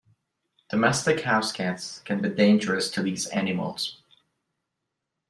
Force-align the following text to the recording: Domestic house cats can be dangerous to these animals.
Domestic 0.69 1.21
house 1.25 1.51
cats 1.51 1.99
can 2.05 2.23
be 2.23 2.29
dangerous 2.29 2.89
to 2.89 3.03
these 3.03 3.27
animals. 3.27 4.01